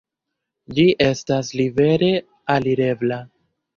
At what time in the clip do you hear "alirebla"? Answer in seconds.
2.55-3.21